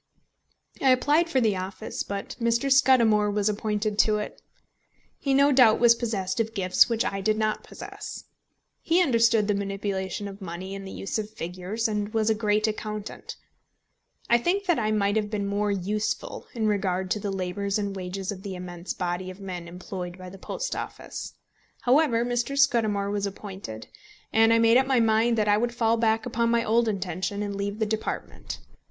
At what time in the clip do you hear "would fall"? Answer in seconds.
25.57-25.95